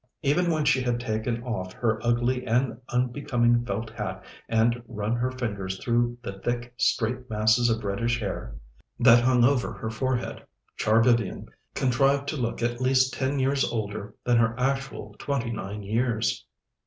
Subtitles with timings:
[0.23, 5.29] Even when she had taken off her ugly and unbecoming felt hat and run her
[5.29, 8.55] fingers through the thick, straight masses of reddish hair
[8.99, 10.43] that hung over her forehead,
[10.75, 11.45] Char Vivian
[11.75, 16.47] contrived to look at least ten years older than her actual twenty nine years.